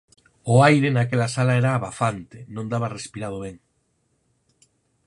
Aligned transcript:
O 0.53 0.55
aire 0.69 0.89
naquela 0.93 1.27
sala 1.35 1.53
era 1.61 1.71
abafante, 1.73 2.37
non 2.55 2.65
daba 2.71 2.93
respirado 2.97 3.37
ben. 3.45 3.55